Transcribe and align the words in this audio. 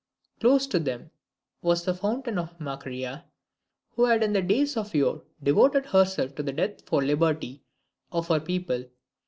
Close 0.39 0.65
to 0.65 0.79
them 0.79 1.11
was 1.61 1.85
the 1.85 1.93
fountain 1.93 2.39
of 2.39 2.59
Macaria, 2.59 3.23
who 3.89 4.05
had 4.05 4.23
in 4.23 4.47
days 4.47 4.75
of 4.75 4.95
yore 4.95 5.21
devoted 5.43 5.85
herself 5.85 6.33
to 6.33 6.41
death 6.43 6.81
for 6.87 7.01
the 7.01 7.07
liberty 7.09 7.61
of 8.11 8.27
her 8.29 8.39
people. 8.39 8.83